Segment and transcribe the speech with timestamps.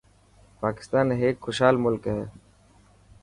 [0.61, 2.23] پاڪستان هيڪ خوشحال ملڪ هي.